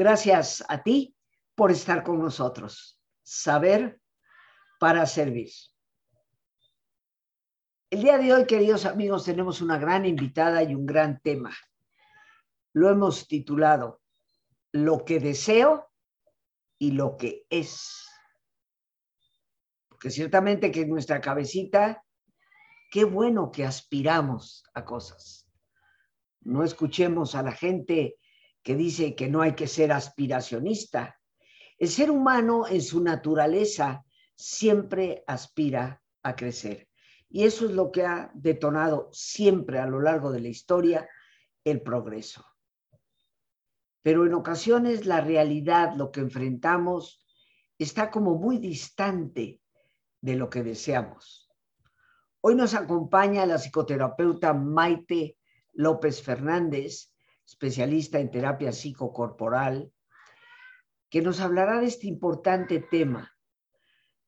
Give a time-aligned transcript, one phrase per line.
[0.00, 1.14] Gracias a ti
[1.54, 2.98] por estar con nosotros.
[3.22, 4.00] Saber
[4.78, 5.50] para servir.
[7.90, 11.54] El día de hoy, queridos amigos, tenemos una gran invitada y un gran tema.
[12.72, 14.00] Lo hemos titulado
[14.72, 15.92] Lo que deseo
[16.78, 18.08] y lo que es.
[19.90, 22.02] Porque ciertamente que en nuestra cabecita,
[22.90, 25.46] qué bueno que aspiramos a cosas.
[26.40, 28.16] No escuchemos a la gente
[28.62, 31.18] que dice que no hay que ser aspiracionista.
[31.78, 36.88] El ser humano en su naturaleza siempre aspira a crecer.
[37.28, 41.08] Y eso es lo que ha detonado siempre a lo largo de la historia
[41.64, 42.44] el progreso.
[44.02, 47.24] Pero en ocasiones la realidad, lo que enfrentamos,
[47.78, 49.60] está como muy distante
[50.20, 51.50] de lo que deseamos.
[52.40, 55.36] Hoy nos acompaña la psicoterapeuta Maite
[55.72, 57.14] López Fernández,
[57.50, 59.92] especialista en terapia psicocorporal,
[61.10, 63.36] que nos hablará de este importante tema.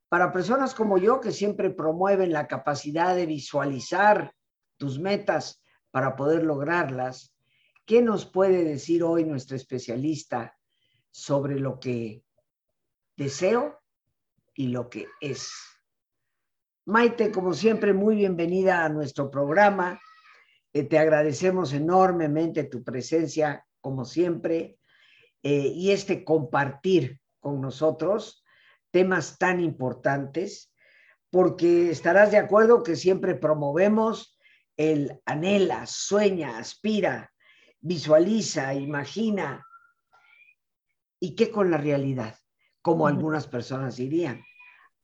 [0.09, 4.35] Para personas como yo que siempre promueven la capacidad de visualizar
[4.77, 5.63] tus metas
[5.93, 7.33] para poder lograrlas,
[7.87, 10.59] ¿qué nos puede decir hoy nuestra especialista
[11.13, 12.25] sobre lo que
[13.17, 13.79] deseo
[14.53, 15.53] y lo que es?
[16.87, 20.01] Maite, como siempre, muy bienvenida a nuestro programa.
[20.73, 24.79] Eh, te agradecemos enormemente tu presencia, como siempre,
[25.43, 28.45] eh, y este compartir con nosotros
[28.91, 30.73] temas tan importantes,
[31.31, 34.39] porque estarás de acuerdo que siempre promovemos
[34.77, 37.33] el anhela, sueña, aspira,
[37.81, 39.67] visualiza, imagina,
[41.19, 42.37] y qué con la realidad,
[42.81, 44.45] como algunas personas dirían,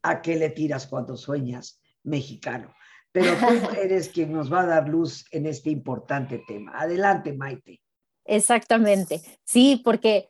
[0.03, 2.75] ¿a qué le tiras cuando sueñas, mexicano?
[3.19, 6.73] Pero tú eres quien nos va a dar luz en este importante tema.
[6.79, 7.81] Adelante, Maite.
[8.25, 10.29] Exactamente, sí, porque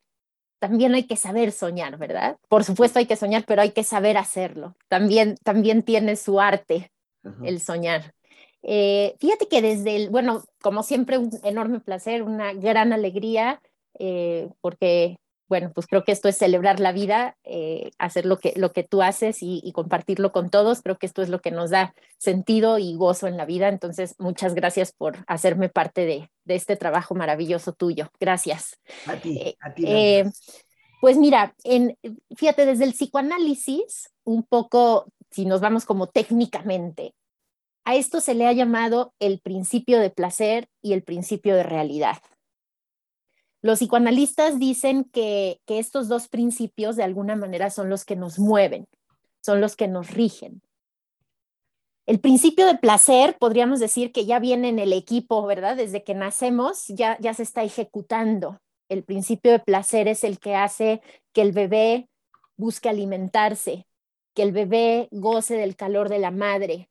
[0.61, 2.37] también hay que saber soñar, ¿verdad?
[2.49, 4.77] Por supuesto hay que soñar, pero hay que saber hacerlo.
[4.89, 6.91] También, también tiene su arte
[7.43, 8.15] el soñar.
[8.63, 13.61] Eh, fíjate que desde el, bueno, como siempre, un enorme placer, una gran alegría,
[13.99, 18.53] eh, porque bueno, pues creo que esto es celebrar la vida, eh, hacer lo que,
[18.57, 20.83] lo que tú haces y, compartirlo con todos.
[20.83, 23.69] Creo que esto es lo que nos da sentido y gozo en la vida.
[23.69, 28.11] Entonces, muchas gracias por hacerme parte de, este trabajo maravilloso tuyo.
[28.21, 28.79] Gracias.
[29.07, 29.85] A ti, eh, a ti.
[29.87, 30.25] Eh,
[31.01, 31.97] pues mira, en,
[32.37, 37.15] fíjate, desde el psicoanálisis, un poco, si nos vamos como técnicamente,
[37.85, 42.19] a esto se le ha llamado el principio de placer y el principio de realidad.
[43.61, 48.87] Los psicoanalistas dicen que, estos dos principios de alguna manera son los que nos mueven,
[49.41, 50.63] son los que nos rigen.
[52.07, 55.77] El principio de placer, podríamos decir que ya viene en el equipo, ¿verdad?
[55.77, 58.61] Desde que nacemos ya, ya se está ejecutando.
[58.89, 61.03] El principio de placer es el que hace
[61.33, 62.09] que el bebé
[62.57, 63.87] busque alimentarse,
[64.35, 66.89] que el bebé goce del calor de la madre.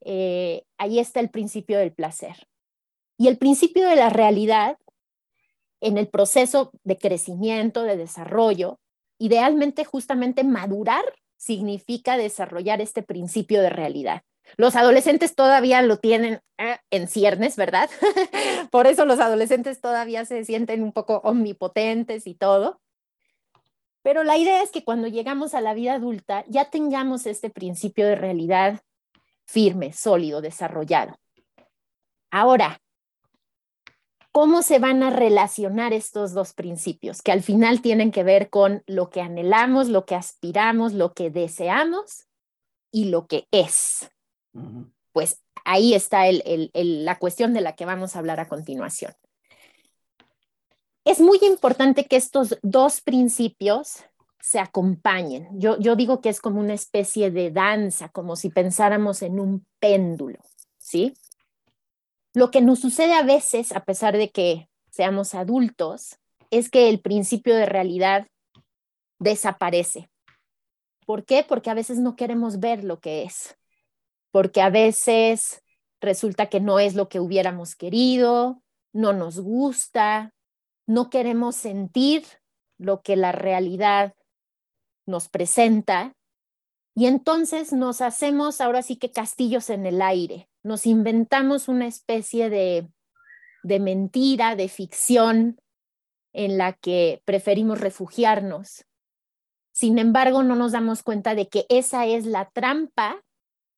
[0.00, 2.46] Eh, ahí está el principio del placer.
[3.18, 4.78] Y el principio de la realidad
[5.80, 8.78] en el proceso de crecimiento, de desarrollo,
[9.18, 11.04] idealmente justamente madurar
[11.36, 14.22] significa desarrollar este principio de realidad.
[14.56, 17.90] Los adolescentes todavía lo tienen eh, en ciernes, ¿verdad?
[18.70, 22.80] Por eso los adolescentes todavía se sienten un poco omnipotentes y todo.
[24.02, 28.06] Pero la idea es que cuando llegamos a la vida adulta ya tengamos este principio
[28.06, 28.80] de realidad
[29.46, 31.18] firme, sólido, desarrollado.
[32.30, 32.80] Ahora,
[34.36, 38.82] ¿Cómo se van a relacionar estos dos principios que al final tienen que ver con
[38.86, 42.26] lo que anhelamos, lo que aspiramos, lo que deseamos
[42.92, 44.10] y lo que es?
[45.12, 46.24] Pues ahí está
[46.74, 49.14] la cuestión de la que vamos a hablar a continuación.
[51.06, 54.04] Es muy importante que estos dos principios
[54.38, 55.48] se acompañen.
[55.58, 59.66] Yo, yo digo que es como una especie de danza, como si pensáramos en un
[59.80, 60.40] péndulo,
[60.76, 61.14] ¿sí?
[62.36, 66.18] Lo que nos sucede a veces, a pesar de que seamos adultos,
[66.50, 68.26] es que el principio de realidad
[69.18, 70.10] desaparece.
[71.06, 71.46] ¿Por qué?
[71.48, 73.56] Porque a veces no queremos ver lo que es,
[74.32, 75.62] porque a veces
[75.98, 78.62] resulta que no es lo que hubiéramos querido,
[78.92, 80.34] no nos gusta,
[80.86, 82.22] no queremos sentir
[82.76, 84.12] lo que la realidad
[85.06, 86.14] nos presenta
[86.94, 92.50] y entonces nos hacemos ahora sí que castillos en el aire, nos inventamos una especie
[92.50, 92.88] de,
[93.62, 95.60] mentira, de ficción
[96.32, 98.84] en la que preferimos refugiarnos.
[99.70, 103.22] Sin embargo, no nos damos cuenta de que esa es la trampa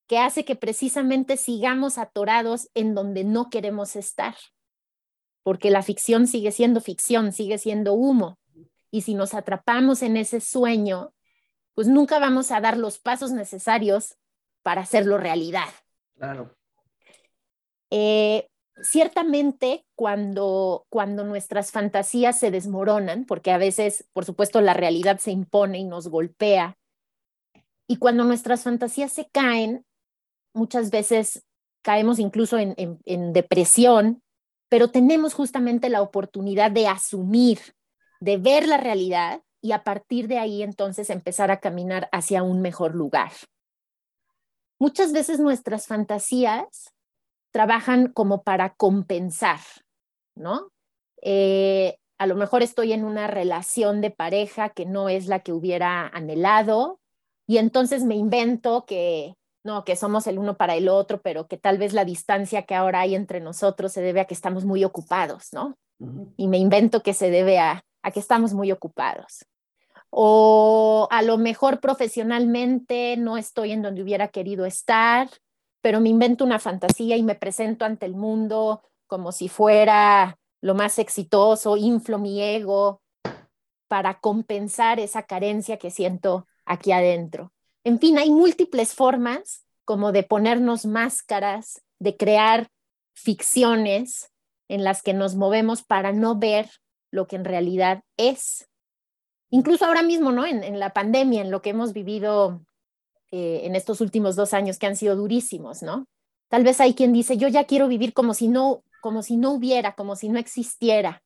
[0.06, 4.36] que hace que precisamente sigamos atorados en donde no queremos estar,
[5.42, 8.38] porque la ficción sigue siendo ficción, sigue siendo humo.
[8.90, 11.12] y si nos atrapamos en ese sueño,
[11.74, 14.16] pues nunca vamos a dar los pasos necesarios
[14.62, 15.68] para hacerlo realidad.
[16.16, 16.57] Claro.
[17.90, 18.48] Eh,
[18.82, 25.30] ciertamente cuando, cuando nuestras fantasías se desmoronan, porque a veces, por supuesto, la realidad se
[25.30, 26.76] impone y nos golpea,
[27.86, 29.84] y cuando nuestras fantasías se caen,
[30.52, 31.44] muchas veces
[31.82, 34.22] caemos incluso en, en depresión,
[34.68, 37.58] pero tenemos justamente la oportunidad de asumir,
[38.20, 42.60] de ver la realidad y a partir de ahí entonces empezar a caminar hacia un
[42.60, 43.32] mejor lugar.
[44.78, 46.92] Muchas veces nuestras fantasías
[47.50, 49.60] trabajan como para compensar,
[50.34, 50.70] ¿no?
[51.22, 55.52] Eh, a lo mejor estoy en una relación de pareja que no es la que
[55.52, 57.00] hubiera anhelado
[57.46, 59.34] y entonces me invento que
[59.64, 62.74] no, que somos el uno para el otro, pero que tal vez la distancia que
[62.74, 65.76] ahora hay entre nosotros se debe a que estamos muy ocupados, ¿no?
[66.36, 69.44] Y me invento que se debe a, a que estamos muy ocupados.
[70.10, 75.28] O a lo mejor profesionalmente no estoy en donde hubiera querido estar
[75.80, 80.74] pero me invento una fantasía y me presento ante el mundo como si fuera lo
[80.74, 83.00] más exitoso, inflo mi ego
[83.88, 87.52] para compensar esa carencia que siento aquí adentro.
[87.84, 92.68] En fin, hay múltiples formas como de ponernos máscaras, de crear
[93.14, 94.30] ficciones
[94.68, 96.68] en las que nos movemos para no ver
[97.10, 98.68] lo que en realidad es.
[99.48, 100.44] Incluso ahora mismo, ¿no?
[100.44, 102.60] En, en la pandemia, en lo que hemos vivido
[103.30, 106.06] eh, en estos últimos dos años que han sido durísimos, ¿no?
[106.48, 109.52] Tal vez hay quien dice, yo ya quiero vivir como si no, como si no
[109.52, 111.22] hubiera, como si no existiera,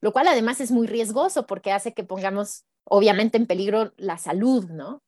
[0.00, 4.64] lo cual además es muy riesgoso porque hace que pongamos obviamente en peligro la salud,
[4.70, 5.02] ¿no?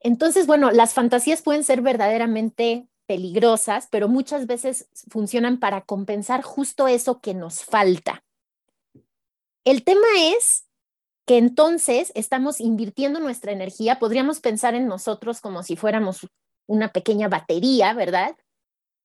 [0.00, 6.86] Entonces, bueno, las fantasías pueden ser verdaderamente peligrosas, pero muchas veces funcionan para compensar justo
[6.86, 8.22] eso que nos falta.
[9.64, 10.06] El tema
[10.36, 10.65] es
[11.26, 16.26] que entonces estamos invirtiendo nuestra energía, podríamos pensar en nosotros como si fuéramos
[16.66, 18.36] una pequeña batería, ¿verdad?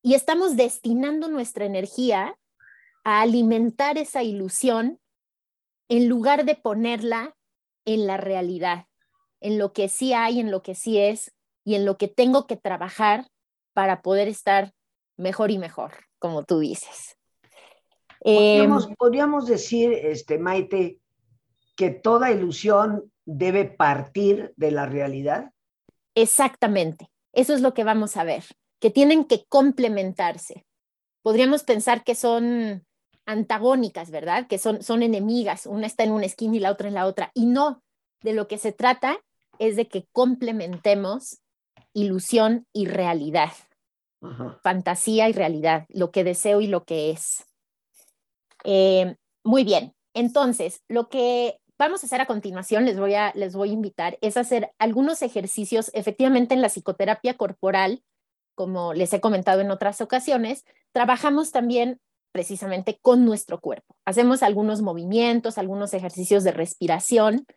[0.03, 2.37] Y estamos destinando nuestra energía
[3.03, 4.99] a alimentar esa ilusión
[5.89, 7.35] en lugar de ponerla
[7.85, 8.85] en la realidad,
[9.39, 11.33] en lo que sí hay, en lo que sí es
[11.65, 13.27] y en lo que tengo que trabajar
[13.73, 14.73] para poder estar
[15.17, 17.17] mejor y mejor, como tú dices.
[18.19, 21.00] Podríamos, em, podríamos decir, este, Maite,
[21.81, 25.51] que toda ilusión debe partir de la realidad?
[26.13, 28.43] Exactamente, eso es lo que vamos a ver,
[28.79, 30.63] que tienen que complementarse.
[31.23, 32.85] Podríamos pensar que son
[33.25, 34.45] antagónicas, ¿verdad?
[34.45, 37.31] Que son, son enemigas, una está en una esquina y la otra en la otra.
[37.33, 37.81] Y no,
[38.21, 39.17] de lo que se trata
[39.57, 41.41] es de que complementemos
[41.93, 43.53] ilusión y realidad,
[44.61, 47.43] fantasía y realidad, lo que deseo y lo que es.
[48.65, 53.55] Eh, muy bien, entonces, lo que vamos a hacer a continuación, les voy a, les
[53.55, 58.03] voy a invitar, es hacer algunos ejercicios efectivamente en la psicoterapia corporal,
[58.53, 61.99] como les he comentado en otras ocasiones, trabajamos también
[62.31, 63.95] precisamente con nuestro cuerpo.
[64.05, 67.47] Hacemos algunos movimientos, algunos ejercicios de respiración,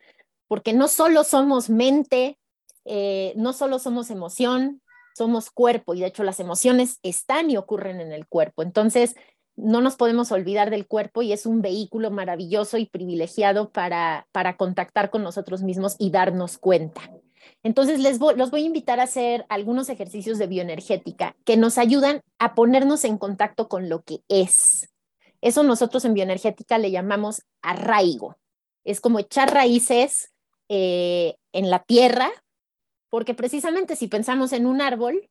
[0.47, 2.39] porque no solo somos mente,
[2.83, 4.81] eh, no solo somos emoción,
[5.15, 8.63] somos cuerpo y de hecho las emociones están y ocurren en el cuerpo.
[8.63, 9.15] Entonces,
[9.55, 14.57] no nos podemos olvidar del cuerpo y es un vehículo maravilloso y privilegiado para, para
[14.57, 17.01] contactar con nosotros mismos y darnos cuenta.
[17.63, 22.21] Entonces, les los voy a invitar a hacer algunos ejercicios de bioenergética que nos ayudan
[22.37, 24.89] a ponernos en contacto con lo que es.
[25.41, 28.37] Eso nosotros en bioenergética le llamamos arraigo.
[28.83, 30.31] Es como echar raíces
[30.69, 32.29] eh, en la tierra,
[33.09, 35.29] porque precisamente si pensamos en un árbol,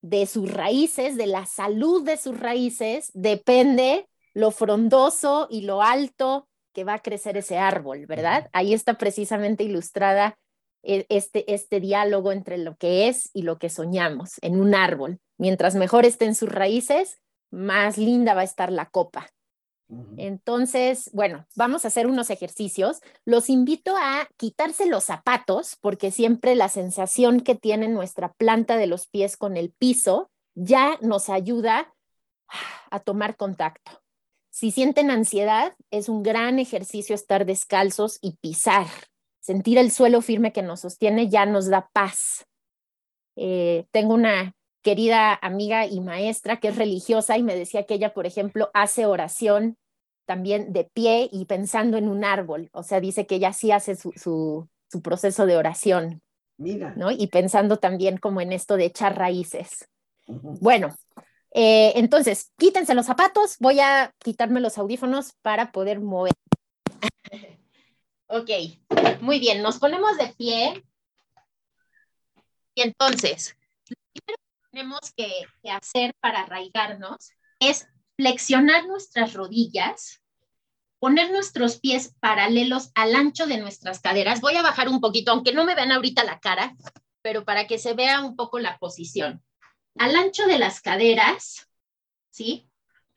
[0.00, 6.48] de sus raíces, de la salud de sus raíces, depende lo frondoso y lo alto
[6.72, 8.48] que va a crecer ese árbol, ¿verdad?
[8.52, 10.38] Ahí está precisamente ilustrada
[10.84, 15.18] eh, este, este diálogo entre lo que es y lo que soñamos en un árbol.
[15.38, 17.18] Mientras mejor estén sus raíces,
[17.50, 19.28] más linda va a estar la copa.
[20.16, 23.00] Entonces, bueno, vamos a hacer unos ejercicios.
[23.24, 28.86] Los invito a quitarse los zapatos porque siempre la sensación que tiene nuestra planta de
[28.86, 31.94] los pies con el piso ya nos ayuda
[32.90, 34.02] a tomar contacto.
[34.50, 38.86] Si sienten ansiedad, es un gran ejercicio estar descalzos y pisar.
[39.40, 42.44] Sentir el suelo firme que nos sostiene ya nos da paz.
[43.36, 48.14] Eh, tengo una querida amiga y maestra que es religiosa y me decía que ella,
[48.14, 49.76] por ejemplo, hace oración
[50.26, 52.68] también de pie y pensando en un árbol.
[52.72, 56.22] O sea, dice que ella sí hace su, su, proceso de oración.
[56.58, 56.92] Mira.
[56.96, 57.10] ¿no?
[57.10, 59.88] Y pensando también como en esto de echar raíces.
[60.26, 60.94] Bueno,
[61.52, 66.34] eh, entonces, quítense los zapatos, voy a quitarme los audífonos para poder mover.
[68.26, 68.50] Ok,
[69.22, 70.84] muy bien, nos ponemos de pie.
[72.74, 73.56] Y entonces,
[74.78, 75.28] tenemos que,
[75.72, 80.22] hacer para arraigarnos es flexionar nuestras rodillas,
[81.00, 84.40] poner nuestros pies paralelos al ancho de nuestras caderas.
[84.40, 86.76] Voy a bajar un poquito, aunque no me vean ahorita la cara,
[87.22, 89.42] pero para que se vea un poco la posición.
[89.98, 91.68] Al ancho de las caderas,
[92.30, 92.70] ¿sí?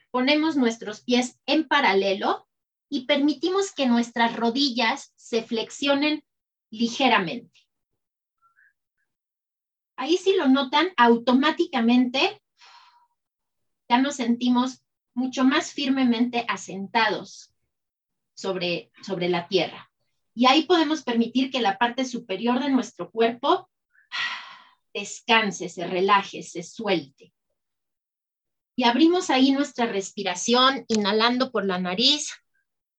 [0.10, 2.48] Ponemos nuestros pies en paralelo
[2.90, 6.24] y permitimos que nuestras rodillas se flexionen
[6.72, 7.61] ligeramente.
[10.02, 12.42] Ahí si lo notan, automáticamente
[13.88, 14.82] ya nos sentimos
[15.14, 17.54] mucho más firmemente asentados
[18.34, 19.92] sobre, sobre la tierra.
[20.34, 23.70] Y ahí podemos permitir que la parte superior de nuestro cuerpo
[24.92, 27.32] descanse, se relaje, se suelte.
[28.76, 32.34] Y abrimos ahí nuestra respiración, inhalando por la nariz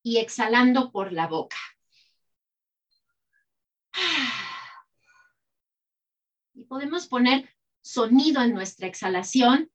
[0.05, 1.57] y exhalando por la boca.
[6.55, 7.49] Y podemos poner
[7.81, 9.71] sonido en nuestra exhalación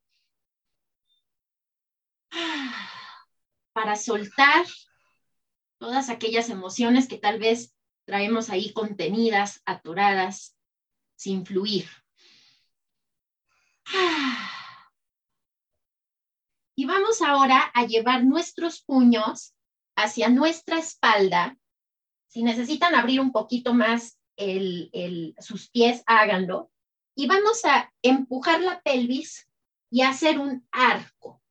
[3.73, 4.65] para soltar
[5.77, 10.57] todas aquellas emociones que tal vez traemos ahí contenidas, atoradas,
[11.15, 11.87] sin fluir.
[16.79, 19.55] Y vamos ahora a llevar nuestros puños
[19.95, 21.57] hacia nuestra espalda.
[22.27, 24.16] Si necesitan abrir un poquito más
[25.39, 26.71] sus pies, háganlo.
[27.15, 29.49] Y vamos a empujar la pelvis
[29.89, 31.41] y hacer un arco.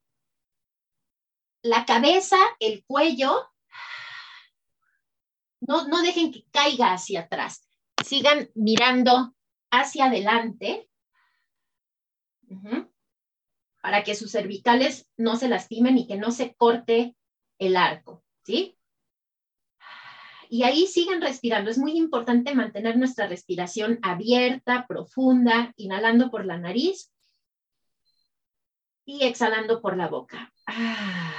[1.62, 3.50] La cabeza, el cuello,
[5.60, 7.68] no, no dejen que caiga hacia atrás.
[8.04, 9.34] Sigan mirando
[9.70, 10.88] hacia adelante
[13.80, 17.16] para que sus cervicales no se lastimen y que no se corte
[17.58, 18.24] el arco.
[18.44, 18.78] ¿sí?
[20.56, 21.70] Y ahí siguen respirando.
[21.70, 27.12] Es muy importante mantener nuestra respiración abierta, profunda, inhalando por la nariz
[29.04, 30.50] y exhalando por la boca.
[30.64, 31.34] Ah.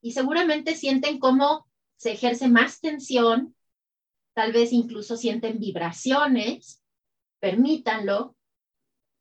[0.00, 3.54] Y seguramente sienten cómo se ejerce más tensión,
[4.32, 6.82] tal vez incluso sienten vibraciones,
[7.38, 8.34] permítanlo,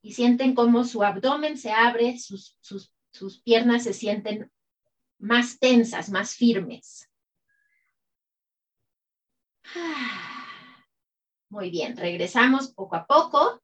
[0.01, 4.50] y sienten cómo su abdomen se abre, sus, sus, sus piernas se sienten
[5.20, 7.07] más tensas, más firmes.
[11.50, 13.62] Muy bien, regresamos poco a poco.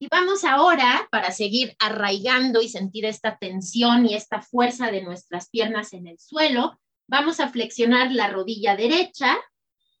[0.00, 5.48] Y vamos ahora, para seguir arraigando y sentir esta tensión y esta fuerza de nuestras
[5.48, 9.38] piernas en el suelo, vamos a flexionar la rodilla derecha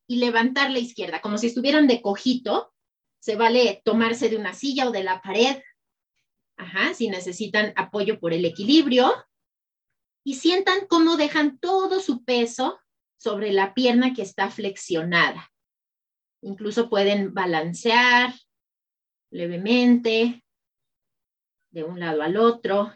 [0.06, 2.72] y levantar la izquierda, como si estuvieran de cojito.
[3.20, 5.62] Se vale tomarse de una silla o de la pared.
[6.56, 9.12] Ajá, si necesitan apoyo por el equilibrio
[10.24, 12.78] y sientan cómo dejan todo su peso
[13.24, 15.50] sobre la pierna que está flexionada.
[16.42, 18.34] Incluso pueden balancear
[19.30, 20.44] levemente
[21.70, 22.92] de un lado al otro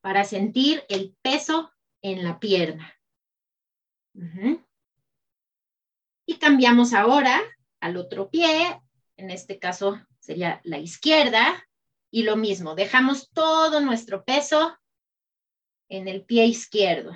[0.00, 1.72] para sentir el peso
[2.02, 2.94] en la pierna.
[6.24, 7.40] Y cambiamos ahora
[7.80, 8.80] al otro pie,
[9.16, 11.68] en este caso sería la izquierda,
[12.12, 14.78] y lo mismo, dejamos todo nuestro peso
[15.88, 17.12] en el pie izquierdo.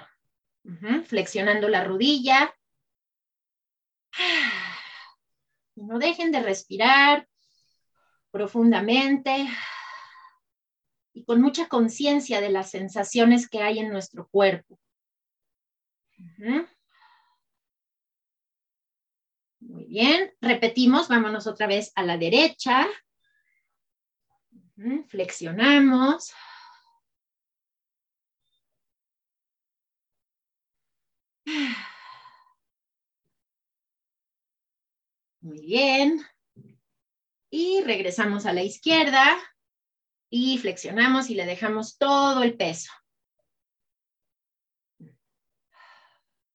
[1.06, 2.54] Flexionando la rodilla.
[5.76, 7.28] no dejen de respirar
[8.30, 9.46] profundamente
[11.12, 14.78] y con mucha conciencia de las sensaciones que hay en nuestro cuerpo.
[19.61, 22.87] Muy bien, repetimos, vámonos otra vez a la derecha.
[25.08, 26.32] Flexionamos.
[35.41, 36.26] Muy bien.
[37.50, 39.37] Y regresamos a la izquierda
[40.29, 42.91] y flexionamos y le dejamos todo el peso.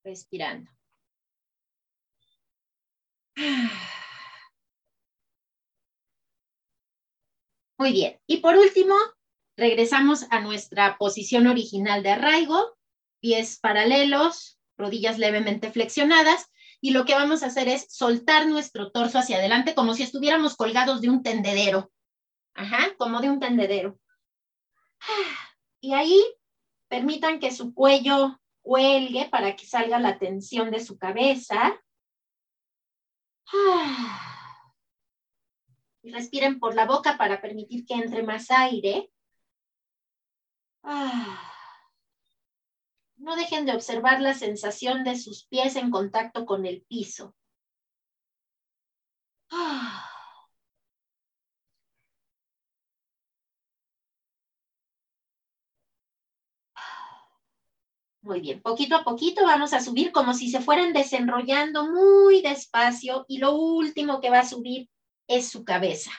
[0.04, 0.70] Respirando.
[7.78, 8.20] Muy bien.
[8.28, 8.96] Y por último,
[9.58, 12.78] regresamos a nuestra posición original de arraigo,
[13.22, 19.20] pies paralelos, rodillas levemente flexionadas y lo que vamos a hacer es soltar nuestro torso
[19.20, 21.92] hacia adelante como si estuviéramos colgados de un tendedero.
[22.56, 23.98] Ajá, como de un tendedero.
[25.84, 26.22] Y ahí
[26.90, 31.82] permitan que su cuello cuelgue para que salga la tensión de su cabeza.
[36.04, 39.12] Y respiren por la boca para permitir que entre más aire.
[43.22, 47.36] No dejen de observar la sensación de sus pies en contacto con el piso.
[58.24, 63.26] Muy bien, poquito a poquito vamos a subir como si se fueran desenrollando muy despacio
[63.28, 64.90] y lo último que va a subir
[65.28, 66.12] es su cabeza.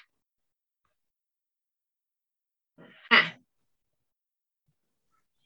[3.10, 3.38] Ah.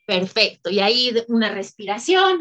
[0.07, 2.41] Perfecto, y ahí una respiración.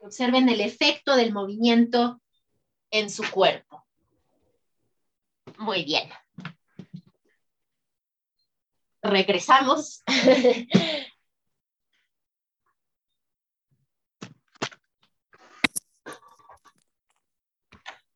[0.00, 2.20] Observen el efecto del movimiento
[2.90, 3.86] en su cuerpo.
[5.58, 6.10] Muy bien
[9.04, 10.02] regresamos.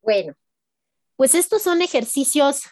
[0.01, 0.35] bueno,
[1.15, 2.63] pues estos son ejercicios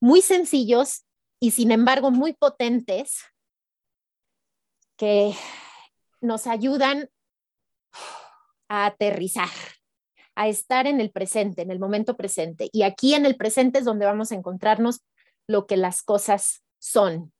[0.00, 1.03] muy sencillos
[1.44, 3.22] y sin embargo muy potentes
[4.96, 5.34] que
[6.22, 7.10] nos ayudan
[8.70, 9.50] a aterrizar,
[10.36, 12.70] a estar en el presente, en el momento presente.
[12.72, 15.04] Y aquí en el presente es donde vamos a encontrarnos
[15.46, 17.30] lo que las cosas son.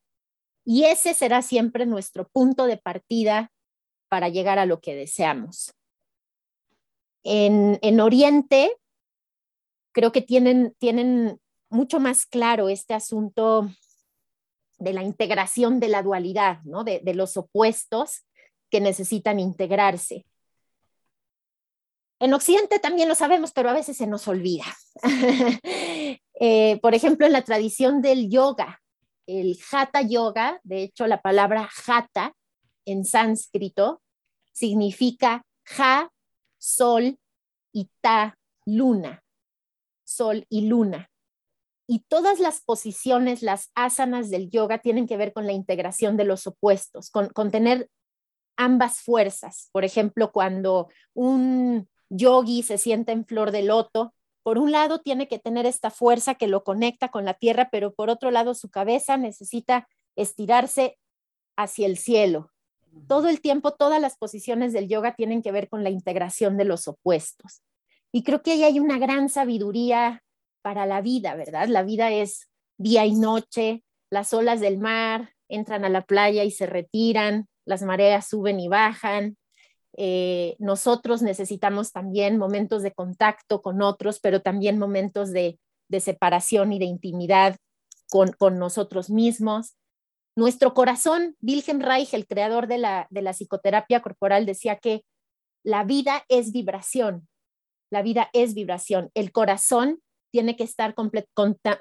[0.63, 3.51] Y ese será siempre nuestro punto de partida
[4.07, 5.73] para llegar a lo que deseamos.
[7.23, 8.77] En, Oriente,
[9.93, 13.67] creo que tienen, tienen mucho más claro este asunto
[14.77, 16.83] de la integración de la dualidad, ¿no?
[16.83, 18.25] de, los opuestos
[18.69, 20.25] que necesitan integrarse.
[22.19, 24.65] En Occidente también lo sabemos, pero a veces se nos olvida.
[26.41, 28.81] Eh, por ejemplo, en la tradición del yoga,
[29.25, 32.35] el hatha yoga, de hecho la palabra hatha
[32.83, 34.01] en sánscrito
[34.51, 36.11] significa ja,
[36.57, 37.17] sol
[37.71, 39.23] y ta, luna,
[40.03, 41.09] sol y luna.
[41.87, 46.25] Y todas las posiciones, las asanas del yoga tienen que ver con la integración de
[46.25, 47.89] los opuestos, con, tener
[48.57, 49.69] ambas fuerzas.
[49.71, 55.27] Por ejemplo, cuando un yogi se sienta en flor de loto, por un lado tiene
[55.27, 58.69] que tener esta fuerza que lo conecta con la tierra, pero por otro lado su
[58.69, 60.97] cabeza necesita estirarse
[61.55, 62.51] hacia el cielo.
[63.07, 66.65] Todo el tiempo, todas las posiciones del yoga tienen que ver con la integración de
[66.65, 67.61] los opuestos.
[68.11, 70.23] Y creo que ahí hay una gran sabiduría
[70.65, 71.67] para la vida, ¿verdad?
[71.67, 72.49] La vida es
[72.79, 77.83] día y noche, las olas del mar entran a la playa y se retiran, las
[77.83, 79.37] mareas suben y bajan,
[79.95, 85.59] eh, nosotros necesitamos también momentos de contacto con otros, pero también momentos de,
[85.99, 87.57] separación y de intimidad
[88.09, 89.75] con, nosotros mismos.
[90.35, 95.05] Nuestro corazón, Wilhelm Reich, el creador de la, de la psicoterapia corporal, decía que
[95.63, 97.29] la vida es vibración,
[97.91, 99.11] la vida es vibración.
[99.13, 100.01] El corazón
[100.35, 100.93] tiene que estar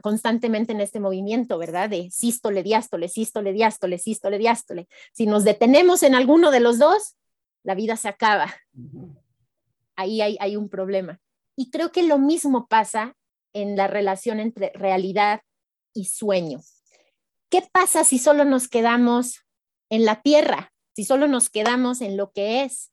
[0.00, 1.90] constantemente en este movimiento, ¿verdad?
[1.90, 4.86] De sístole, diástole, sístole, diástole, sístole, diástole.
[5.12, 7.16] Si nos detenemos en alguno de los dos,
[7.64, 8.54] la vida se acaba.
[9.96, 11.20] Ahí hay, un problema.
[11.56, 13.16] Y creo que lo mismo pasa
[13.54, 15.40] en la relación entre realidad
[15.92, 16.60] y sueño.
[17.50, 19.40] ¿Qué pasa si solo nos quedamos
[19.90, 20.72] en la tierra?
[20.94, 22.92] Si solo nos quedamos en lo que es,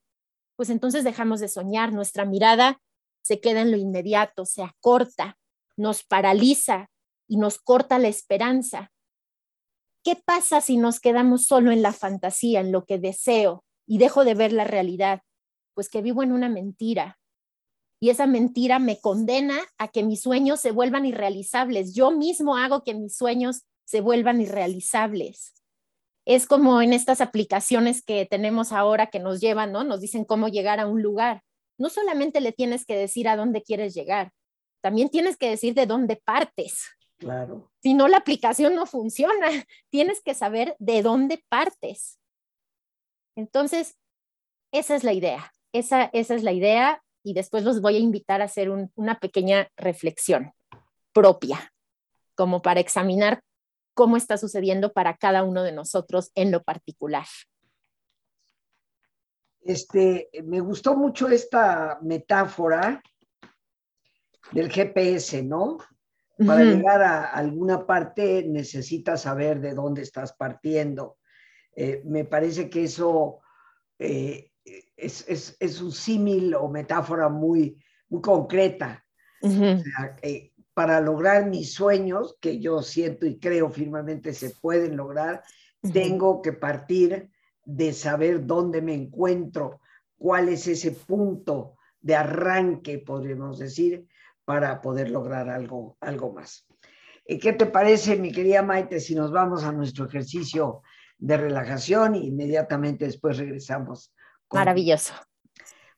[0.55, 2.81] pues entonces dejamos de soñar, nuestra mirada
[3.21, 5.37] se queda en lo inmediato, se acorta,
[5.81, 6.89] nos paraliza
[7.27, 8.91] y nos corta la esperanza.
[10.03, 14.23] ¿Qué pasa si nos quedamos solo en la fantasía, en lo que deseo, y dejo
[14.23, 15.21] de ver la realidad,
[15.73, 17.19] pues que vivo en una mentira.
[17.99, 21.93] Y esa mentira me condena a que mis sueños se vuelvan irrealizables.
[21.93, 25.53] Yo mismo hago que mis sueños se vuelvan irrealizables.
[26.25, 29.83] Es como en estas aplicaciones que tenemos ahora que nos llevan, ¿no?
[29.83, 31.43] Nos dicen cómo llegar a un lugar.
[31.77, 34.31] No solamente le tienes que decir a dónde quieres llegar,
[34.81, 36.85] también tienes que decir de dónde partes.
[37.17, 37.71] Claro.
[37.81, 39.47] Si no, la aplicación no funciona.
[39.89, 42.19] Tienes que saber de dónde partes.
[43.35, 43.97] Entonces,
[44.71, 48.41] esa es la idea, esa, esa es la idea y después los voy a invitar
[48.41, 50.53] a hacer una pequeña reflexión
[51.13, 51.71] propia,
[52.35, 53.43] como para examinar
[53.93, 57.25] cómo está sucediendo para cada uno de nosotros en lo particular.
[59.61, 63.03] Este, me gustó mucho esta metáfora
[64.51, 65.77] del GPS, ¿no?
[66.45, 71.17] Para llegar a alguna parte necesitas saber de dónde estás partiendo.
[71.75, 73.41] Eh, me parece que eso
[73.99, 74.51] eh,
[74.97, 77.77] es, un símil o metáfora muy,
[78.09, 79.05] muy concreta.
[80.21, 85.43] Eh, para lograr mis sueños, que yo siento y creo firmemente se pueden lograr,
[85.93, 87.29] tengo que partir
[87.65, 89.81] de saber dónde me encuentro,
[90.17, 94.07] cuál es ese punto de arranque, podríamos decir,
[94.51, 96.67] para poder lograr algo, algo más.
[97.25, 100.81] ¿Qué te parece, mi querida Maite, si nos vamos a nuestro ejercicio
[101.17, 104.13] de relajación y inmediatamente después regresamos.
[104.51, 105.13] Maravilloso.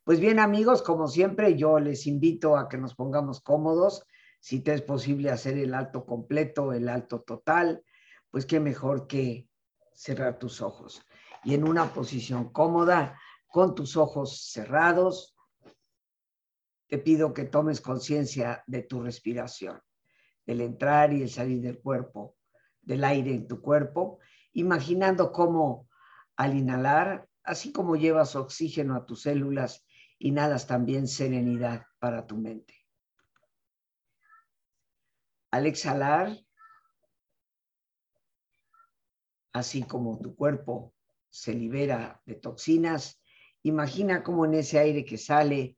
[0.04, 4.06] Pues bien amigos, como siempre yo les invito a que nos pongamos cómodos,
[4.40, 7.84] si te es posible hacer el alto completo, el alto total,
[8.30, 9.48] pues qué mejor que
[9.96, 11.02] cerrar tus ojos.
[11.44, 15.33] Y en una posición cómoda, con tus ojos cerrados,
[16.88, 19.82] te pido que tomes conciencia de tu respiración,
[20.46, 22.36] del entrar y el salir del cuerpo,
[22.82, 24.20] del aire en tu cuerpo,
[24.54, 25.90] imaginando cómo
[26.36, 29.86] al inhalar, así como llevas oxígeno a tus células,
[30.20, 32.76] inhalas también serenidad para tu mente.
[35.52, 36.36] Al exhalar,
[39.54, 40.94] así como tu cuerpo
[41.30, 43.22] se libera de toxinas,
[43.62, 45.78] imagina cómo en ese aire que sale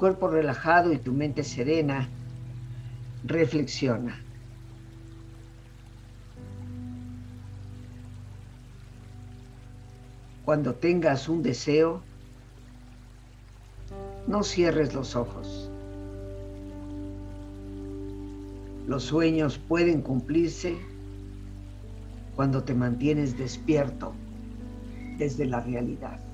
[0.00, 2.08] Cuerpo relajado y tu mente serena,
[3.22, 4.18] reflexiona.
[10.46, 12.00] Cuando tengas un deseo,
[14.26, 15.70] no cierres los ojos.
[18.88, 20.78] Los sueños pueden cumplirse
[22.36, 24.14] cuando te mantienes despierto
[25.18, 26.29] desde la realidad.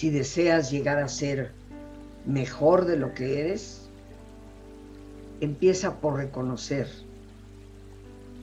[0.00, 1.52] Si deseas llegar a ser
[2.24, 3.90] mejor de lo que eres,
[5.42, 6.88] empieza por reconocer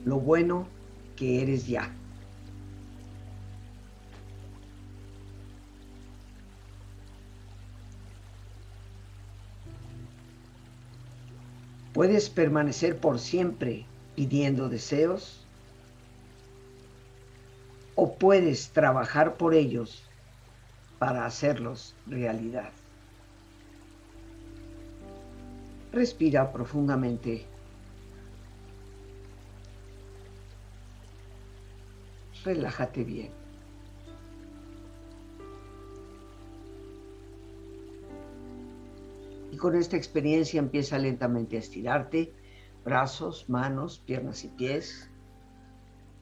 [0.04, 0.68] lo bueno
[1.16, 1.90] que eres ya.
[11.92, 15.44] Puedes permanecer por siempre pidiendo deseos
[17.96, 20.07] o puedes trabajar por ellos
[20.98, 22.70] para hacerlos realidad.
[25.92, 27.46] Respira profundamente.
[32.44, 33.30] Relájate bien.
[39.50, 42.32] Y con esta experiencia empieza lentamente a estirarte,
[42.84, 45.10] brazos, manos, piernas y pies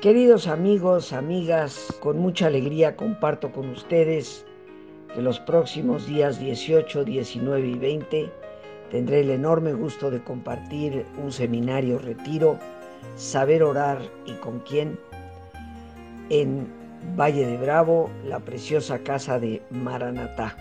[0.00, 4.46] Queridos amigos, amigas, con mucha alegría comparto con ustedes
[5.14, 8.32] que los próximos días 18, 19 y 20
[8.90, 12.58] tendré el enorme gusto de compartir un seminario retiro,
[13.16, 14.98] Saber orar y con quién,
[16.30, 16.66] en
[17.18, 20.56] Valle de Bravo, la preciosa casa de Maranatá.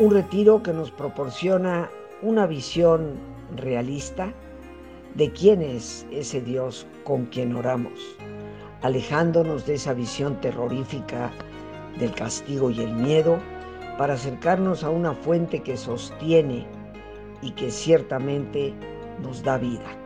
[0.00, 1.88] Un retiro que nos proporciona
[2.22, 3.12] una visión
[3.54, 4.32] realista,
[5.14, 8.16] de quién es ese Dios con quien oramos,
[8.80, 11.30] alejándonos de esa visión terrorífica
[11.98, 13.38] del castigo y el miedo
[13.98, 16.66] para acercarnos a una fuente que sostiene
[17.42, 18.72] y que ciertamente
[19.22, 19.96] nos da vida.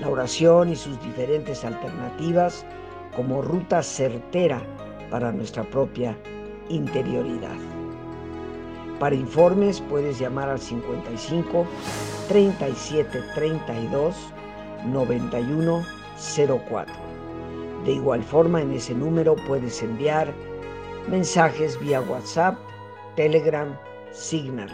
[0.00, 2.66] La oración y sus diferentes alternativas
[3.16, 4.62] como ruta certera
[5.10, 6.16] para nuestra propia
[6.68, 7.56] interioridad.
[8.98, 11.66] Para informes puedes llamar al 55
[12.30, 14.14] 37 32
[14.86, 15.84] 91
[16.68, 16.94] 04.
[17.84, 20.32] De igual forma, en ese número puedes enviar
[21.08, 22.56] mensajes vía WhatsApp,
[23.16, 23.76] Telegram,
[24.12, 24.70] Signal.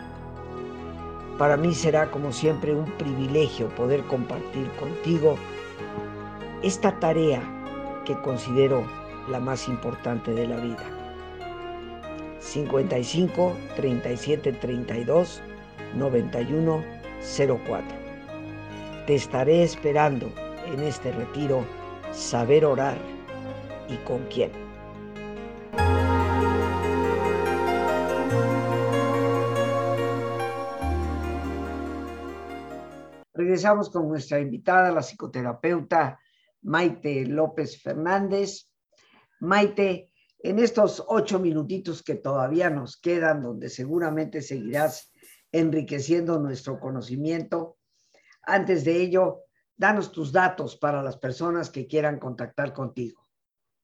[1.39, 5.37] Para mí será como siempre un privilegio poder compartir contigo
[6.63, 7.41] esta tarea
[8.05, 8.85] que considero
[9.31, 10.85] la más importante de la vida.
[12.39, 15.43] 55 37 32
[15.95, 16.96] 91
[17.27, 17.83] 04.
[19.07, 20.33] Te estaré esperando
[20.67, 21.65] en este retiro
[22.13, 22.97] Saber orar
[23.89, 24.53] y con quién.
[33.35, 36.19] Regresamos con nuestra invitada, la psicoterapeuta
[36.63, 38.71] Maite López Fernández.
[39.41, 45.13] Maite, en estos ocho minutitos que todavía nos quedan, donde seguramente seguirás
[45.53, 47.77] enriqueciendo nuestro conocimiento.
[48.43, 49.43] Antes de ello,
[49.77, 53.27] danos tus datos para las personas que quieran contactar contigo.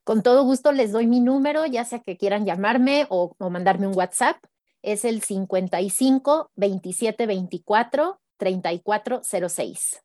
[0.05, 3.87] Con todo gusto les doy mi número, ya sea que quieran llamarme o, o mandarme
[3.87, 4.37] un WhatsApp.
[4.83, 10.03] Es el 55 27 24 3406.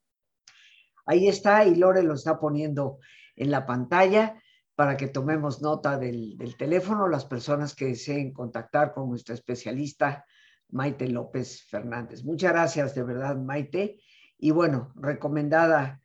[1.07, 2.99] Ahí está y Lore lo está poniendo
[3.35, 4.39] en la pantalla
[4.75, 10.25] para que tomemos nota del, del, teléfono, las personas que deseen contactar con nuestra especialista
[10.69, 12.23] Maite López Fernández.
[12.23, 13.99] Muchas gracias de verdad, Maite.
[14.37, 16.01] Y bueno, recomendada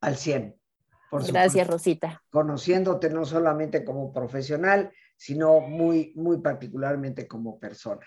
[0.00, 0.56] al 100.
[1.10, 2.22] Por gracias, Rosita.
[2.30, 8.06] Conociéndote no solamente como profesional, sino muy, muy particularmente como persona.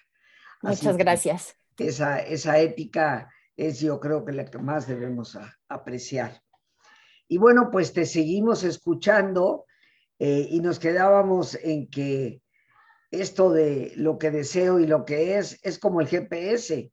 [0.61, 1.55] Muchas gracias.
[1.77, 5.37] Esa, esa ética es yo creo que la que más debemos
[5.69, 6.41] apreciar.
[7.27, 9.65] Y bueno, pues te seguimos escuchando
[10.19, 12.41] eh, y nos quedábamos en que
[13.11, 16.91] esto de lo que deseo y lo que es es como el GPS,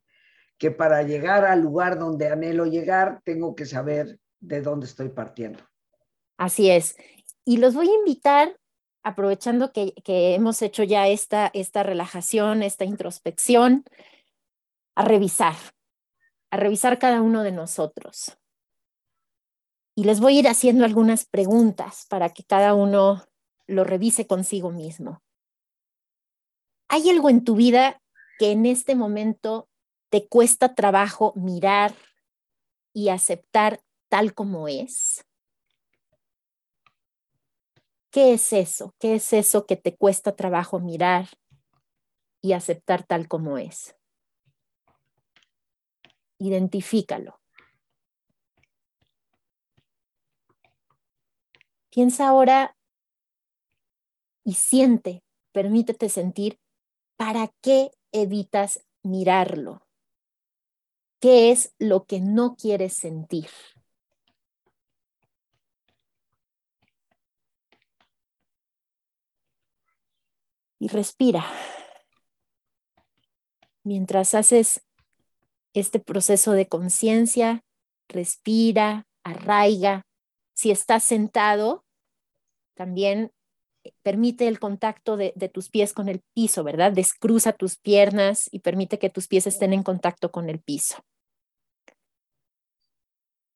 [0.59, 5.61] que para llegar al lugar donde anhelo llegar tengo que saber de dónde estoy partiendo.
[6.37, 6.96] Así es.
[7.44, 8.59] Y los voy a invitar,
[9.03, 13.85] aprovechando que, que hemos hecho ya esta, esta relajación, esta introspección,
[14.94, 15.57] a revisar,
[16.50, 18.37] a revisar cada uno de nosotros.
[19.96, 23.24] Y les voy a ir haciendo algunas preguntas para que cada uno
[23.66, 25.22] lo revise consigo mismo.
[26.94, 28.00] ¿Hay algo en tu vida
[28.38, 29.68] que en este momento
[30.11, 31.92] te cuesta trabajo mirar
[32.92, 35.26] y aceptar tal como es?
[38.12, 38.94] ¿Qué es eso?
[39.00, 41.26] ¿Qué es eso que te cuesta trabajo mirar
[42.40, 43.96] y aceptar tal como es?
[46.38, 47.40] Identifícalo.
[51.90, 52.76] Piensa ahora
[54.44, 56.61] y siente, permítete sentir,
[57.16, 59.87] ¿para qué evitas mirarlo?
[61.20, 63.48] ¿Qué es lo que no quieres sentir?
[70.79, 71.46] Y respira.
[73.85, 74.83] Mientras haces
[75.72, 77.64] este proceso de conciencia,
[78.09, 80.07] respira, arraiga.
[80.55, 81.85] Si estás sentado,
[82.74, 83.33] también
[84.03, 86.92] permite el contacto de, tus pies con el piso, ¿verdad?
[86.92, 91.05] Descruza tus piernas y permite que tus pies estén en contacto con el piso.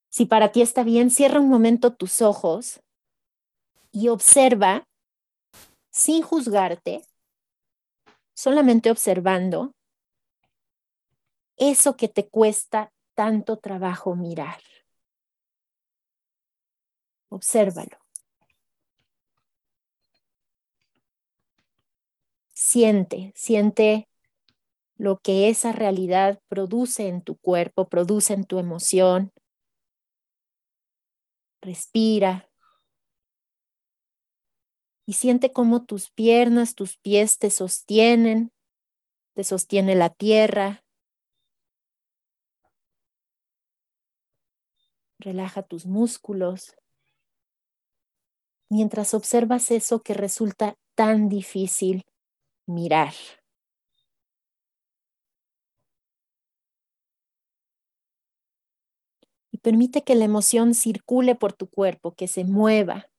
[0.09, 2.81] Si para ti está bien, cierra un momento tus ojos
[3.91, 4.87] y observa
[5.91, 7.03] sin juzgarte,
[8.33, 9.73] solamente observando
[11.57, 14.61] eso que te cuesta tanto trabajo mirar.
[17.29, 18.08] Obsérvalo.
[22.71, 24.07] Siente, siente
[24.95, 29.33] lo que esa realidad produce en tu cuerpo, produce en tu emoción.
[31.61, 32.47] Respira.
[35.07, 38.51] Y siente cómo tus piernas, tus pies te sostienen,
[39.33, 40.83] te sostiene la tierra.
[45.17, 46.75] Relaja tus músculos.
[48.69, 52.05] Mientras observas eso que resulta tan difícil
[52.69, 53.13] mirar.
[59.51, 63.09] Y permite que la emoción circule por tu cuerpo, que se mueva.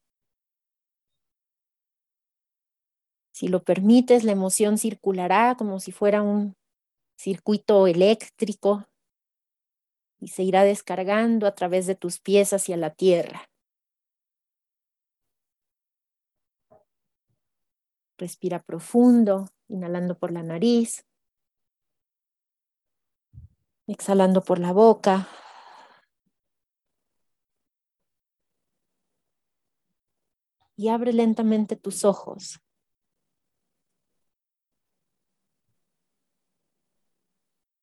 [3.32, 6.56] Si lo permites, la emoción circulará como si fuera un
[7.16, 8.86] circuito eléctrico
[10.20, 13.49] y se irá descargando a través de tus pies hacia la tierra.
[18.20, 21.06] Respira profundo, inhalando por la nariz,
[23.86, 25.26] exhalando por la boca.
[30.76, 32.60] Y abre lentamente tus ojos.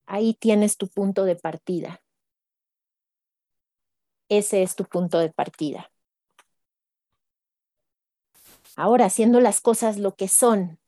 [0.05, 2.03] Ahí tienes tu punto de partida.
[4.29, 5.91] Ese es tu punto de partida.
[8.79, 10.79] Ahora, haciendo las cosas lo que son,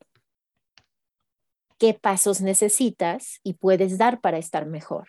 [1.79, 5.07] ¿qué pasos necesitas y puedes dar para estar mejor?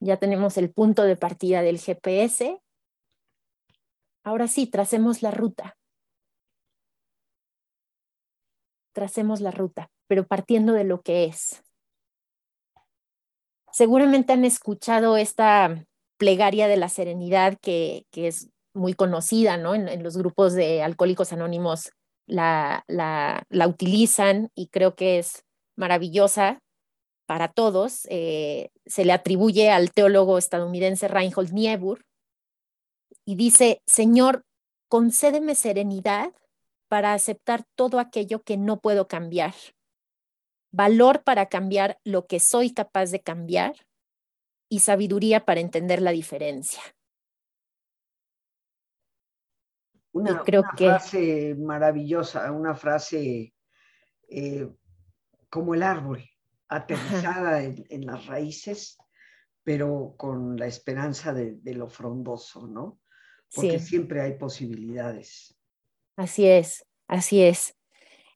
[0.00, 2.60] Ya tenemos el punto de partida del GPS.
[4.22, 5.78] Ahora sí, tracemos la ruta.
[8.92, 11.62] Tracemos la ruta, pero partiendo de lo que es.
[13.72, 15.86] Seguramente han escuchado esta
[16.18, 19.74] plegaria de la serenidad que, que es muy conocida, ¿no?
[19.74, 21.90] En, los grupos de alcohólicos anónimos
[22.26, 25.44] la, la, la, utilizan y creo que es
[25.76, 26.60] maravillosa
[27.26, 32.04] para todos, eh, se le atribuye al teólogo estadounidense Reinhold Niebuhr
[33.24, 34.44] y dice, Señor,
[34.88, 36.32] concédeme serenidad
[36.88, 39.54] para aceptar todo aquello que no puedo cambiar,
[40.72, 43.76] valor para cambiar lo que soy capaz de cambiar
[44.68, 46.82] y sabiduría para entender la diferencia.
[50.12, 53.54] Una, frase maravillosa, una frase
[54.28, 54.68] eh,
[55.48, 56.22] como el árbol,
[56.68, 58.98] aterrizada en, las raíces,
[59.62, 63.00] pero con la esperanza de, lo frondoso, ¿no?
[63.54, 65.54] Porque siempre hay posibilidades.
[66.16, 67.74] Así es, así es.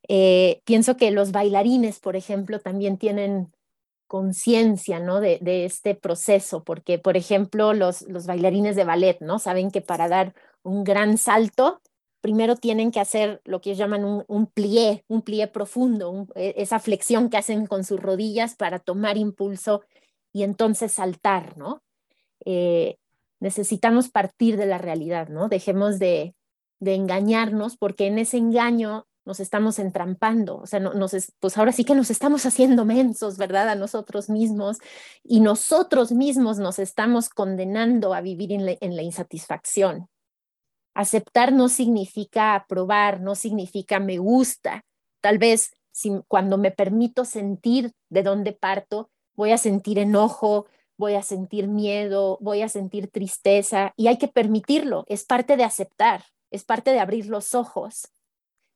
[0.09, 3.53] Eh, pienso que los bailarines, por ejemplo, también tienen
[4.07, 5.21] conciencia ¿no?
[5.21, 9.39] de, este proceso, porque, por ejemplo, los, los bailarines de ballet, ¿no?
[9.39, 10.35] Saben que para dar
[10.67, 11.81] un gran salto,
[12.21, 16.55] primero tienen que hacer lo que ellos llaman un, un plié, un plié profundo, e,
[16.57, 19.83] esa flexión que hacen con sus rodillas para tomar impulso
[20.33, 21.83] y entonces saltar, ¿no?
[22.45, 22.99] Eh,
[23.41, 25.49] necesitamos partir de la realidad, ¿no?
[25.49, 26.35] Dejemos de,
[26.81, 31.85] engañarnos porque en ese engaño nos estamos entrampando, o sea, no, nos, pues ahora sí
[31.85, 33.71] que nos estamos haciendo mensos, ¿verdad?
[33.71, 34.79] A nosotros mismos
[35.25, 40.09] y nosotros mismos nos estamos condenando a vivir en la, insatisfacción.
[40.97, 44.85] Aceptar no significa aprobar, no significa me gusta.
[45.21, 45.73] Tal vez
[46.29, 50.67] cuando me permito sentir de dónde parto, voy a sentir enojo,
[50.99, 55.65] voy a sentir miedo, voy a sentir tristeza y hay que permitirlo, es parte de
[55.65, 58.09] aceptar es parte de abrir los ojos.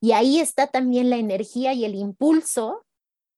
[0.01, 2.87] Y ahí está también la energía y el impulso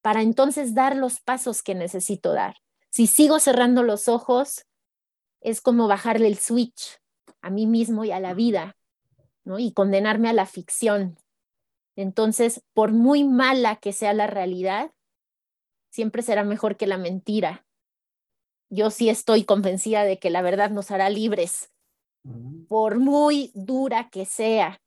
[0.01, 2.57] para entonces dar los pasos que necesito dar.
[2.91, 4.67] Si sigo cerrando los ojos,
[5.41, 6.99] es como bajarle el switch
[7.43, 8.77] a mí mismo y a la vida,
[9.45, 9.59] ¿no?
[9.59, 11.19] Y condenarme a la ficción.
[11.95, 14.93] Entonces, por muy mala que sea la realidad,
[15.91, 17.67] siempre será mejor que la mentira.
[18.71, 21.73] Yo sí estoy convencida de que la verdad nos hará libres
[22.69, 24.81] por muy dura que sea,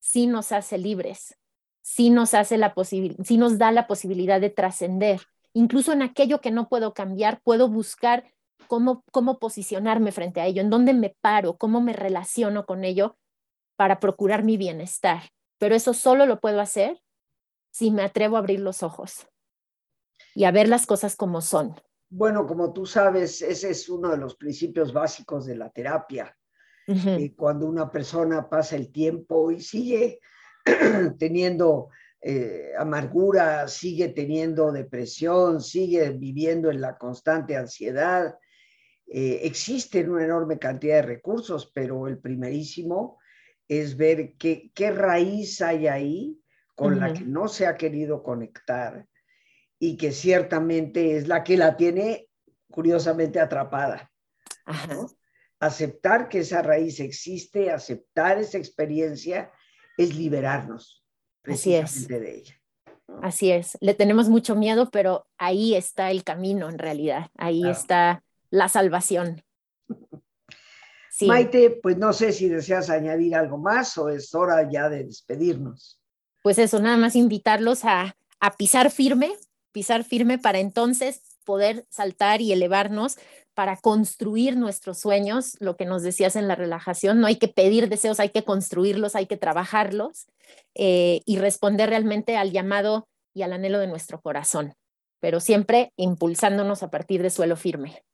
[0.00, 1.38] sí nos hace libres,
[1.82, 5.22] sí nos, hace la sí nos da la posibilidad de trascender.
[5.52, 8.24] Incluso en aquello que no puedo cambiar, puedo buscar
[8.66, 13.16] cómo, cómo posicionarme frente a ello, en dónde me paro, cómo me relaciono con ello
[13.76, 15.22] para procurar mi bienestar.
[15.58, 17.00] Pero eso solo lo puedo hacer
[17.70, 19.26] si me atrevo a abrir los ojos
[20.34, 21.74] y a ver las cosas como son.
[22.08, 26.36] Bueno, como tú sabes, ese es uno de los principios básicos de la terapia,
[26.86, 30.20] eh, cuando una persona pasa el tiempo y sigue
[31.18, 31.88] teniendo
[32.20, 38.38] eh, amargura, sigue teniendo depresión, sigue viviendo en la constante ansiedad.
[39.06, 43.18] Eh, existen una enorme cantidad de recursos, pero el primerísimo
[43.68, 46.40] es ver qué, qué raíz hay ahí
[46.74, 49.06] con la que no se ha querido conectar
[49.78, 52.28] y que ciertamente es la que la tiene
[52.70, 54.10] curiosamente atrapada.
[55.60, 59.52] Aceptar que esa raíz existe, aceptar esa experiencia,
[59.96, 61.04] es liberarnos
[61.42, 62.60] precisamente de ella.
[63.22, 68.24] Así es, le tenemos mucho miedo, pero ahí está el camino en realidad, ahí está
[68.54, 69.42] la salvación.
[71.22, 76.00] Maite, pues no sé si deseas añadir algo más o es hora ya de despedirnos.
[76.40, 79.32] Pues eso, nada más invitarlos a, a pisar firme,
[79.72, 83.18] pisar firme para entonces poder saltar y elevarnos
[83.54, 87.88] para construir nuestros sueños, lo que nos decías en la relajación, no hay que pedir
[87.88, 90.26] deseos, hay que construirlos, hay que trabajarlos
[90.74, 94.74] eh, y responder realmente al llamado y al anhelo de nuestro corazón,
[95.20, 98.04] pero siempre impulsándonos a partir de suelo firme.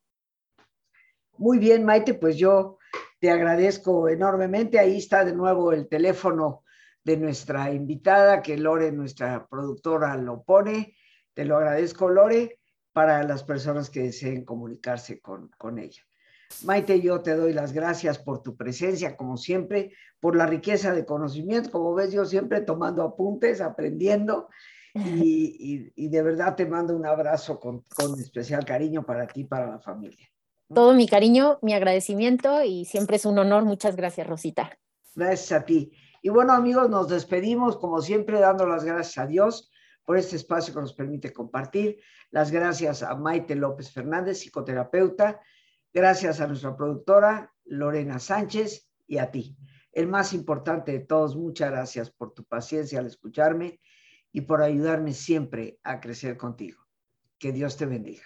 [1.40, 2.76] Muy bien, Maite, pues yo
[3.18, 4.78] te agradezco enormemente.
[4.78, 6.64] Ahí está de nuevo el teléfono
[7.02, 10.98] de nuestra invitada, que Lore, nuestra productora, lo pone.
[11.32, 12.58] Te lo agradezco, Lore
[12.92, 16.02] para las personas que deseen comunicarse con, con ella.
[16.64, 21.06] Maite, yo te doy las gracias por tu presencia, como siempre, por la riqueza de
[21.06, 21.70] conocimiento.
[21.70, 24.50] Como ves, yo siempre tomando apuntes, aprendiendo,
[24.92, 29.70] y, de verdad te mando un abrazo con, con, especial cariño para ti y para
[29.70, 30.28] la familia.
[30.72, 33.64] Todo mi cariño, mi agradecimiento, y siempre es un honor.
[33.64, 34.78] Muchas gracias, Rosita.
[35.16, 35.92] Gracias a ti.
[36.22, 39.72] Y bueno, amigos, nos despedimos, como siempre, dando las gracias a Dios
[40.04, 42.00] por este espacio que nos permite compartir.
[42.30, 45.40] Las gracias a Maite López Fernández, psicoterapeuta.
[45.92, 49.56] Gracias a nuestra productora Lorena Sánchez y a ti.
[49.92, 53.80] El más importante de todos, muchas gracias por tu paciencia al escucharme
[54.30, 56.86] y por ayudarme siempre a crecer contigo.
[57.38, 58.22] Que Dios te bendiga.